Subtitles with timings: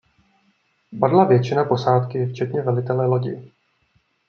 [0.99, 3.51] Padla většina posádky včetně velitele lodi.